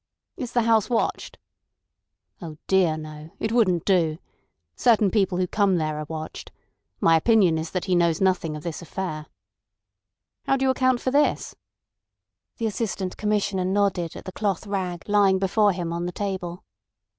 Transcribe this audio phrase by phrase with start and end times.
[0.35, 1.37] "Is the house watched?"
[2.41, 3.33] "Oh dear, no.
[3.39, 4.17] It wouldn't do.
[4.75, 6.51] Certain people who come there are watched.
[6.99, 9.27] My opinion is that he knows nothing of this affair."
[10.47, 11.53] "How do you account for this?"
[12.57, 16.63] The Assistant Commissioner nodded at the cloth rag lying before him on the table.